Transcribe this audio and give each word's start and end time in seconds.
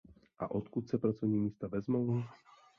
A 0.39 0.51
odkud 0.51 0.89
se 0.89 0.97
pracovní 0.97 1.39
místa 1.39 1.67
vezmou? 1.67 2.23